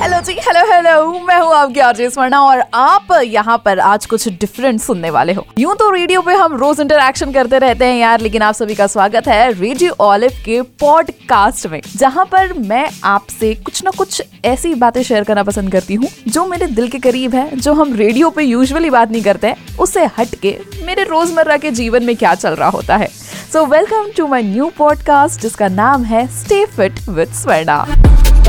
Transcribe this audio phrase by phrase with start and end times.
[0.00, 4.28] Hello जी hello hello मैं हूँ आपकी आरजे स्वर्णा और आप यहाँ पर आज कुछ
[4.30, 8.20] डिफरेंट सुनने वाले हो। यूँ तो रेडियो पे हम रोज इंटरेक्शन करते रहते हैं यार,
[8.20, 13.54] लेकिन आप सभी का स्वागत है रेडियो ऑलिव के पॉडकास्ट में, जहाँ पर मैं आपसे
[13.54, 17.34] कुछ ना कुछ ऐसी बातें शेयर करना पसंद करती हूँ, जो मेरे दिल के करीब
[17.34, 21.70] है, जो हम रेडियो पे यूजुअली बात नहीं करते उससे हट के मेरे रोज़मर्रा के
[21.70, 23.08] जीवन में क्या चल रहा होता है।
[23.52, 27.78] So welcome to my new podcast जिसका नाम है stay fit with Swarna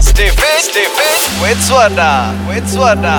[0.01, 2.09] Stay fit, stay fit with Swarna,
[2.47, 3.15] with Swarna.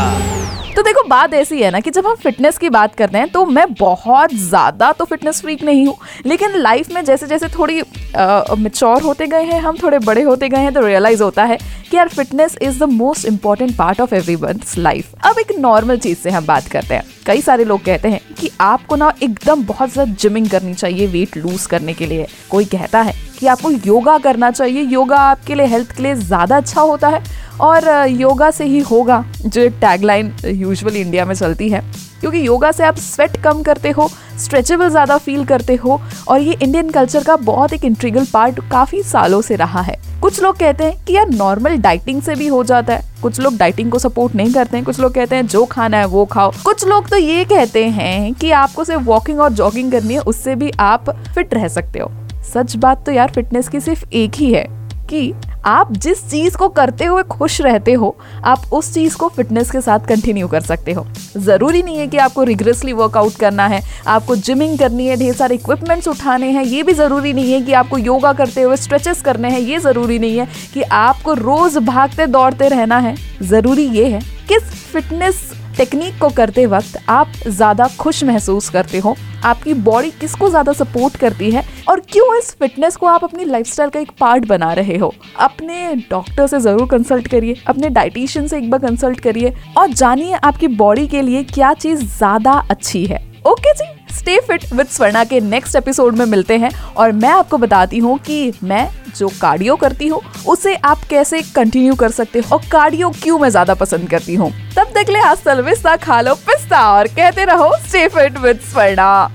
[0.77, 3.45] तो देखो बात ऐसी है ना कि जब हम फिटनेस की बात करते हैं तो
[3.49, 7.83] मैं बहुत ज़्यादा तो फिटनेस फ्रीक नहीं हूँ लेकिन लाइफ में जैसे जैसे थोड़ी
[8.17, 11.59] मेच्योर होते गए हैं, हम थोड़े बड़े होते गए हैं तो रियलाइज़ होता है
[11.91, 14.37] कि यार fitness is the most important part of every
[14.79, 18.21] life अब एक नॉर्मल चीज़ से हम बात करते हैं। कई सारे लोग कहते हैं
[18.41, 22.65] कि आपको ना एकदम बहुत ज़्यादा जिमिंग करनी चाहिए वेट लूज करने के लिए। कोई
[22.67, 26.81] कहता है कि आपको योगा करना चाहिए। योगा आपके लिए हेल्थ के लिए ज़्यादा अच्छा
[26.81, 27.23] होता है
[27.61, 31.81] और योगा से ही होगा जो एक टैगलाइन यूजुअली इंडिया में चलती है।
[32.21, 36.57] क्योंकि योगा से आप स्वेट कम करते हो स्ट्रेचेबल ज़्यादा फील करते हो और ये
[36.63, 40.85] इंडियन कल्चर का बहुत एक इंट्रीगल पार्ट काफ़ी सालों से रहा है। कुछ लोग कहते
[40.85, 44.35] हैं कि यार नॉर्मल डाइटिंग से भी हो जाता है। कुछ लोग डाइटिंग को सपोर्ट
[44.35, 47.17] नहीं करते हैं। कुछ लोग कहते हैं जो खाना है वो खाओ। कुछ लोग तो
[47.17, 51.55] ये कहते हैं कि आपको सिर्फ़ वॉकिंग और जॉगिंग करनी है, उससे भी आप फिट
[51.55, 52.11] रह सकते हो।
[52.45, 54.67] सच बात तो यार फिटनेस की सिर्फ़ एक ही है
[55.11, 55.33] कि
[55.65, 59.81] आप जिस चीज़ को करते हुए खुश रहते हो, आप उस चीज़ को फिटनेस के
[59.81, 64.37] साथ कंटिन्यू कर सकते हो। ज़रूरी नहीं है कि आपको रिग्रेसली वर्कआउट करना है, आपको
[64.37, 67.99] जिमिंग करनी है, ढेर सारे इक्विपमेंट्स उठाने हैं, ये भी ज़रूरी नहीं है कि आपको
[67.99, 72.69] योगा करते हुए स्ट्रेचेस करने हैं, ये ज़रूरी नहीं है कि आपको रोज भागते दौड़ते
[72.69, 75.51] रहना है। ज़रूरी ये है किस फिटनेस
[75.83, 81.17] टेक्निक को करते वक्त आप ज़्यादा खुश महसूस करते हो। आपकी बॉडी किसको ज़्यादा सपोर्ट
[81.17, 81.65] करती है?
[81.89, 85.13] और क्यों इस फिटनेस को आप अपनी लाइफस्टाइल का एक पार्ट बना रहे हो?
[85.39, 90.33] अपने डॉक्टर से ज़रूर कंसल्ट करिए, अपने डाइटिशियन से एक बार कंसल्ट करिए और जानिए
[90.35, 93.91] आपकी बॉडी के लिए क्या चीज़ ज़्यादा अच्छी है। ओके जी?
[94.23, 98.19] स्टे फिट विद स्वर्णा के नेक्स्ट एपिसोड में मिलते हैं। और मैं आपको बताती हूँ
[98.19, 103.11] कि मैं जो कार्डियो करती हूँ, उसे आप कैसे कंटिन्यू कर सकते हो और कार्डियो
[103.23, 107.09] क्यों मैं ज़्यादा पसंद करती हूँ। तब तक ले आज सलविस्ता खा लो, पिस्ता, और
[107.09, 109.31] कहते रहो, स्टे फिट विद स्वर्णा।